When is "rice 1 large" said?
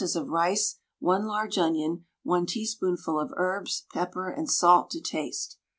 0.29-1.59